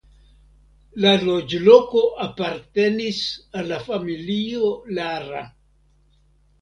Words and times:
La 1.03 1.11
loĝloko 1.25 2.01
apartenis 2.25 3.21
al 3.61 3.69
la 3.75 3.81
familio 3.91 4.73
Lara. 4.99 5.45